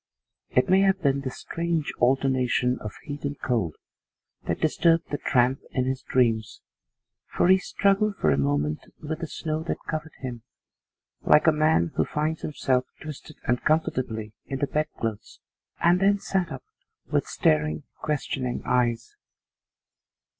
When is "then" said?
15.99-16.17